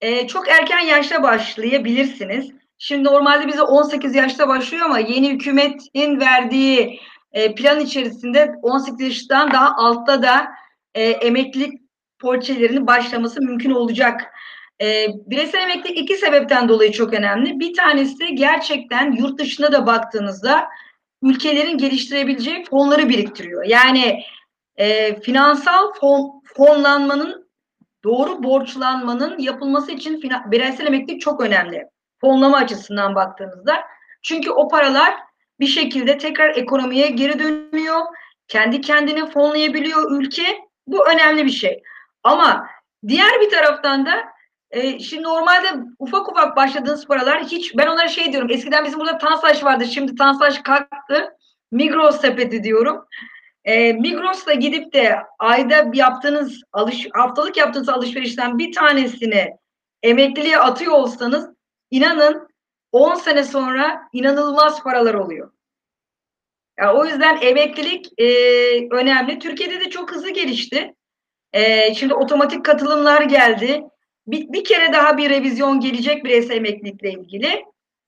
[0.00, 2.50] E, çok erken yaşta başlayabilirsiniz.
[2.78, 7.00] Şimdi normalde bize 18 yaşta başlıyor ama yeni hükümetin verdiği
[7.32, 10.57] e, plan içerisinde 18 yaştan daha altta da
[10.94, 11.80] e, emeklilik
[12.18, 14.34] poliçelerinin başlaması mümkün olacak.
[14.80, 17.60] E, bireysel emeklilik iki sebepten dolayı çok önemli.
[17.60, 20.68] Bir tanesi gerçekten yurt dışına da baktığınızda
[21.22, 23.64] ülkelerin geliştirebileceği fonları biriktiriyor.
[23.64, 24.22] Yani
[24.76, 27.48] e, finansal fon, fonlanmanın
[28.04, 31.84] doğru borçlanmanın yapılması için bireysel emeklilik çok önemli.
[32.20, 33.84] Fonlama açısından baktığınızda.
[34.22, 35.14] Çünkü o paralar
[35.60, 38.00] bir şekilde tekrar ekonomiye geri dönüyor.
[38.48, 40.67] Kendi kendini fonlayabiliyor ülke.
[40.88, 41.82] Bu önemli bir şey.
[42.22, 42.66] Ama
[43.08, 44.24] diğer bir taraftan da
[44.70, 45.68] e, şimdi normalde
[45.98, 48.50] ufak ufak başladığınız paralar hiç ben onlara şey diyorum.
[48.50, 49.84] Eskiden bizim burada Tansaç vardı.
[49.86, 51.36] Şimdi Tansaç kalktı.
[51.72, 53.04] Migros sepeti diyorum.
[53.64, 59.56] E, Migros'ta gidip de ayda yaptığınız alış haftalık yaptığınız alışverişten bir tanesini
[60.02, 61.50] emekliliğe atıyor olsanız
[61.90, 62.48] inanın
[62.92, 65.52] 10 sene sonra inanılmaz paralar oluyor.
[66.78, 68.26] Yani o yüzden emeklilik e,
[68.90, 69.38] önemli.
[69.38, 70.94] Türkiye'de de çok hızlı gelişti.
[71.52, 73.82] E, şimdi otomatik katılımlar geldi.
[74.26, 77.64] Bir, bir kere daha bir revizyon gelecek bireysel emeklilikle ilgili.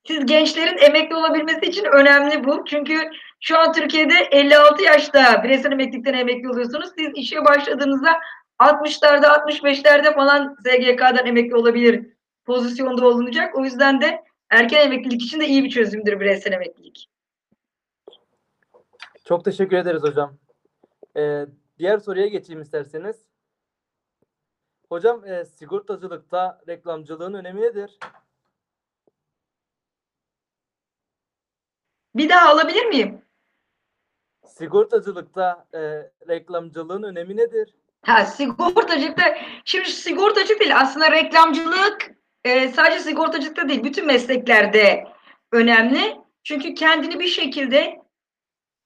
[0.07, 2.65] Siz gençlerin emekli olabilmesi için önemli bu.
[2.67, 3.09] Çünkü
[3.41, 6.89] şu an Türkiye'de 56 yaşta bireysel emeklilikten emekli oluyorsunuz.
[6.97, 8.19] Siz işe başladığınızda
[8.59, 12.05] 60'larda 65'lerde falan SGK'dan emekli olabilir
[12.45, 13.55] pozisyonda olunacak.
[13.55, 17.10] O yüzden de erken emeklilik için de iyi bir çözümdür bireysel emeklilik.
[19.31, 20.37] Çok teşekkür ederiz hocam.
[21.17, 21.45] Ee,
[21.79, 23.15] diğer soruya geçeyim isterseniz.
[24.89, 27.99] Hocam e, sigortacılıkta reklamcılığın önemi nedir?
[32.15, 33.21] Bir daha alabilir miyim?
[34.45, 35.79] Sigortacılıkta e,
[36.27, 37.75] reklamcılığın önemi nedir?
[38.01, 42.11] Ha sigortacılıkta şimdi sigortacılık değil aslında reklamcılık
[42.43, 45.07] e, sadece sigortacılıkta değil bütün mesleklerde
[45.51, 46.17] önemli.
[46.43, 48.00] Çünkü kendini bir şekilde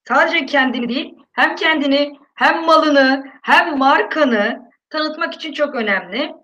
[0.08, 6.34] sadece kendini değil hem kendini hem malını hem markanı tanıtmak için çok önemli.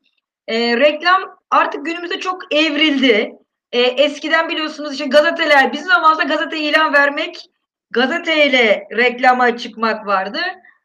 [0.49, 3.33] E, reklam artık günümüzde çok evrildi.
[3.73, 7.51] E, eskiden biliyorsunuz işte gazeteler bizim zamanımızda gazete ilan vermek
[7.91, 10.39] gazeteyle reklama çıkmak vardı.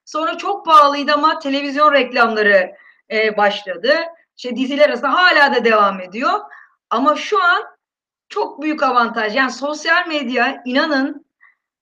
[0.06, 2.72] Sonra çok pahalıydı ama televizyon reklamları
[3.12, 3.94] e, başladı.
[4.38, 6.40] İşte diziler arasında hala da devam ediyor.
[6.90, 7.64] Ama şu an
[8.30, 9.36] çok büyük avantaj.
[9.36, 11.27] Yani sosyal medya inanın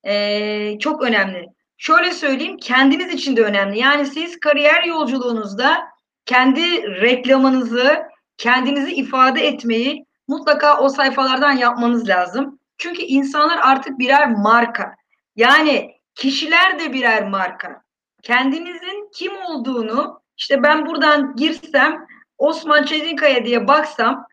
[0.05, 1.47] e, çok önemli.
[1.77, 3.79] Şöyle söyleyeyim kendiniz için de önemli.
[3.79, 5.87] Yani siz kariyer yolculuğunuzda
[6.25, 8.03] kendi reklamınızı,
[8.37, 12.59] kendinizi ifade etmeyi mutlaka o sayfalardan yapmanız lazım.
[12.77, 14.95] Çünkü insanlar artık birer marka.
[15.35, 17.81] Yani kişiler de birer marka.
[18.21, 22.05] Kendinizin kim olduğunu işte ben buradan girsem
[22.37, 24.27] Osman Çetinkaya diye baksam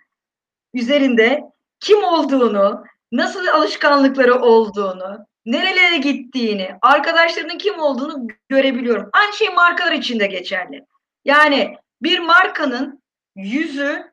[0.75, 1.43] üzerinde
[1.81, 9.11] kim olduğunu, nasıl alışkanlıkları olduğunu, nerelere gittiğini, arkadaşlarının kim olduğunu görebiliyorum.
[9.13, 10.85] Aynı şey markalar için de geçerli.
[11.25, 13.03] Yani bir markanın
[13.37, 14.13] yüzü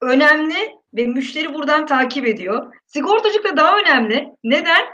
[0.00, 2.74] önemli ve müşteri buradan takip ediyor.
[2.86, 4.28] Sigortacılık da daha önemli.
[4.44, 4.84] Neden?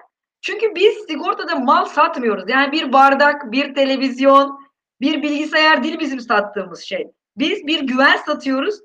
[0.42, 2.44] Çünkü biz sigortada mal satmıyoruz.
[2.48, 4.60] Yani bir bardak, bir televizyon,
[5.00, 7.10] bir bilgisayar değil bizim sattığımız şey.
[7.36, 8.80] Biz bir güven satıyoruz.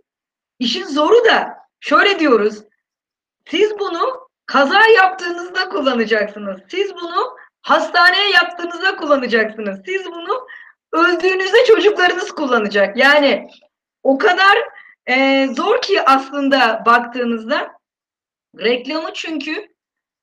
[0.60, 2.64] İşin zoru da şöyle diyoruz.
[3.46, 6.62] Siz bunu kaza yaptığınızda kullanacaksınız.
[6.68, 9.80] Siz bunu hastaneye yaptığınızda kullanacaksınız.
[9.86, 10.48] Siz bunu
[10.92, 12.98] öldüğünüzde çocuklarınız kullanacak.
[12.98, 13.48] Yani
[14.04, 14.58] o kadar
[15.08, 17.72] e, zor ki aslında baktığınızda
[18.60, 19.68] reklamı çünkü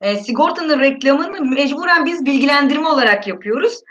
[0.00, 3.82] e, sigortanın reklamını mecburen biz bilgilendirme olarak yapıyoruz.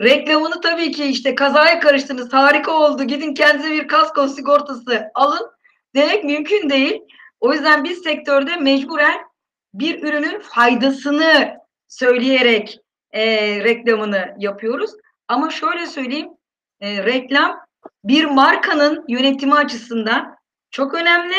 [0.00, 5.50] Reklamını tabii ki işte kazaya karıştınız harika oldu gidin kendinize bir kasko sigortası alın
[5.94, 7.02] demek mümkün değil.
[7.40, 9.29] O yüzden biz sektörde mecburen
[9.74, 11.56] bir ürünün faydasını
[11.88, 12.78] söyleyerek
[13.12, 13.24] e,
[13.64, 14.90] reklamını yapıyoruz.
[15.28, 16.28] Ama şöyle söyleyeyim
[16.80, 17.60] e, reklam
[18.04, 20.36] bir markanın yönetimi açısından
[20.70, 21.36] çok önemli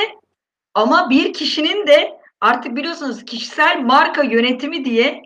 [0.73, 5.21] ama bir kişinin de artık biliyorsunuz kişisel marka yönetimi diye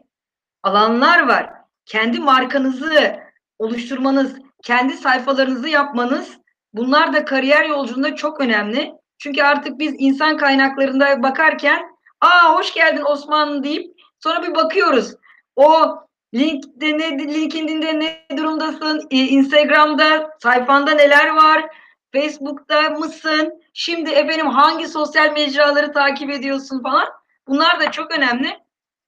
[0.63, 1.49] alanlar var.
[1.85, 3.19] Kendi markanızı
[3.59, 6.37] oluşturmanız, kendi sayfalarınızı yapmanız
[6.73, 8.93] bunlar da kariyer yolculuğunda çok önemli.
[9.17, 15.13] Çünkü artık biz insan kaynaklarında bakarken aa hoş geldin Osman deyip sonra bir bakıyoruz.
[15.55, 15.95] O
[16.33, 19.07] LinkedIn'de, LinkedIn'de ne durumdasın?
[19.09, 21.65] Instagram'da sayfanda neler var?
[22.13, 23.61] Facebook'ta mısın?
[23.73, 27.07] Şimdi efendim hangi sosyal mecraları takip ediyorsun falan.
[27.47, 28.59] Bunlar da çok önemli.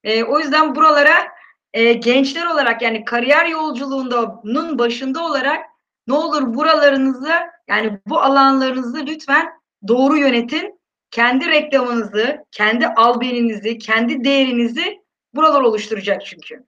[0.04, 1.28] E, o yüzden buralara
[1.74, 5.66] e, gençler olarak yani kariyer yolculuğunun başında olarak
[6.08, 7.34] ne olur buralarınızı
[7.68, 9.50] yani bu alanlarınızı lütfen
[9.88, 10.77] doğru yönetin.
[11.12, 15.02] Kendi reklamınızı, kendi albeninizi, kendi değerinizi
[15.36, 16.64] buralar oluşturacak çünkü.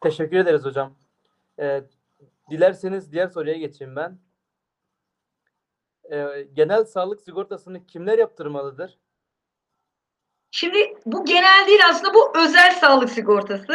[0.00, 0.94] Teşekkür ederiz hocam.
[1.58, 1.82] Ee,
[2.50, 4.18] dilerseniz diğer soruya geçeyim ben.
[6.12, 8.98] Ee, genel sağlık sigortasını kimler yaptırmalıdır?
[10.50, 13.74] Şimdi bu genel değil aslında bu özel sağlık sigortası.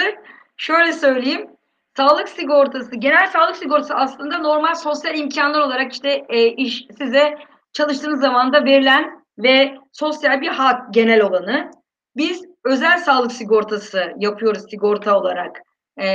[0.58, 1.50] Şöyle söyleyeyim.
[1.98, 7.38] Sağlık sigortası, genel sağlık sigortası aslında normal sosyal imkanlar olarak işte e, iş size
[7.74, 11.72] çalıştığınız zaman da verilen ve sosyal bir hak genel olanı.
[12.16, 15.62] Biz özel sağlık sigortası yapıyoruz sigorta olarak.
[15.98, 16.08] E,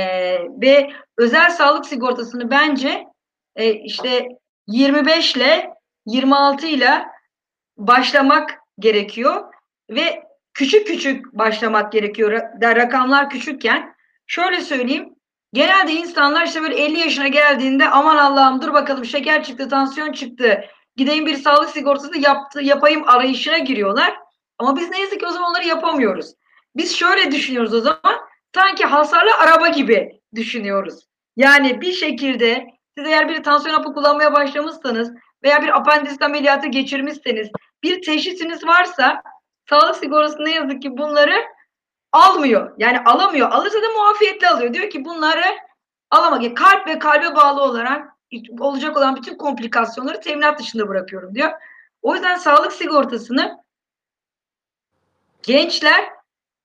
[0.61, 3.07] ve özel sağlık sigortasını bence
[3.55, 4.27] e, işte
[4.67, 5.73] 25 ile
[6.05, 7.05] 26 ile
[7.77, 9.53] başlamak gerekiyor
[9.89, 12.31] ve küçük küçük başlamak gerekiyor.
[12.61, 13.95] Rakamlar küçükken
[14.27, 15.17] şöyle söyleyeyim
[15.53, 20.63] Genelde insanlar işte böyle 50 yaşına geldiğinde aman Allah'ım dur bakalım şeker çıktı, tansiyon çıktı.
[20.97, 24.19] Gideyim bir sağlık sigortası yaptı, yapayım arayışına giriyorlar.
[24.57, 26.33] Ama biz ne yazık ki o zaman onları yapamıyoruz.
[26.75, 28.27] Biz şöyle düşünüyoruz o zaman.
[28.55, 31.07] Sanki hasarlı araba gibi düşünüyoruz.
[31.35, 32.67] Yani bir şekilde
[32.97, 35.11] siz eğer bir tansiyon hapı kullanmaya başlamışsanız
[35.43, 37.49] veya bir apendisit ameliyatı geçirmişseniz
[37.83, 39.21] bir teşhisiniz varsa
[39.69, 41.43] sağlık sigortası ne yazık ki bunları
[42.11, 42.75] almıyor.
[42.77, 43.51] Yani alamıyor.
[43.51, 44.73] Alırsa da muafiyetli alıyor.
[44.73, 45.45] Diyor ki bunları
[46.11, 46.57] alamak.
[46.57, 48.16] Kalp ve kalbe bağlı olarak
[48.59, 51.51] olacak olan bütün komplikasyonları teminat dışında bırakıyorum diyor.
[52.01, 53.63] O yüzden sağlık sigortasını
[55.43, 56.09] gençler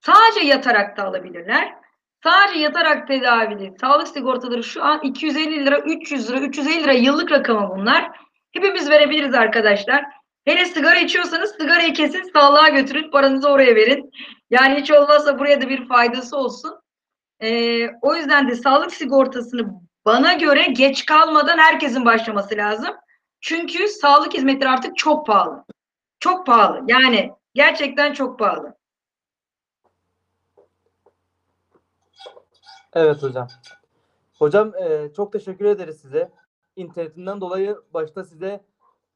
[0.01, 1.75] sadece yatarak da alabilirler.
[2.23, 7.77] Sadece yatarak tedavili sağlık sigortaları şu an 250 lira, 300 lira, 350 lira yıllık rakamı
[7.77, 8.11] bunlar.
[8.53, 10.05] Hepimiz verebiliriz arkadaşlar.
[10.45, 14.11] Hele sigara içiyorsanız sigarayı kesin sağlığa götürün, paranızı oraya verin.
[14.51, 16.81] Yani hiç olmazsa buraya da bir faydası olsun.
[17.41, 22.95] Ee, o yüzden de sağlık sigortasını bana göre geç kalmadan herkesin başlaması lazım.
[23.41, 25.65] Çünkü sağlık hizmetleri artık çok pahalı.
[26.21, 26.85] Çok pahalı.
[26.89, 28.75] Yani gerçekten çok pahalı.
[32.93, 33.49] Evet hocam.
[34.39, 36.33] Hocam e, çok teşekkür ederiz size.
[36.77, 38.65] İnternetinden dolayı başta size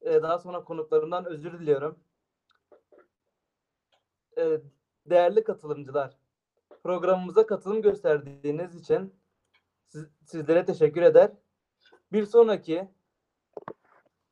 [0.01, 1.99] e, daha sonra konuklarımdan özür diliyorum.
[4.39, 4.61] E,
[5.07, 6.17] değerli katılımcılar,
[6.83, 9.15] programımıza katılım gösterdiğiniz için
[9.89, 11.33] siz- sizlere teşekkür eder.
[12.13, 12.89] Bir sonraki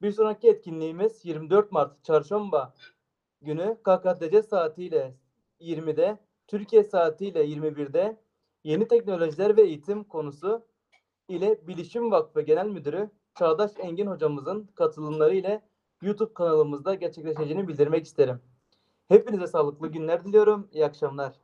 [0.03, 2.75] bir sonraki etkinliğimiz 24 Mart Çarşamba
[3.43, 5.15] günü KKTC saatiyle
[5.61, 8.17] 20'de, Türkiye saatiyle 21'de
[8.65, 10.67] Yeni Teknolojiler ve Eğitim konusu
[11.29, 15.63] ile Bilişim Vakfı Genel Müdürü Çağdaş Engin hocamızın katılımları ile
[16.03, 18.41] YouTube kanalımızda gerçekleşeceğini bildirmek isterim.
[19.09, 20.69] Hepinize sağlıklı günler diliyorum.
[20.73, 21.44] İyi akşamlar.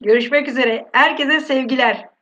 [0.00, 0.86] Görüşmek üzere.
[0.92, 2.13] Herkese sevgiler.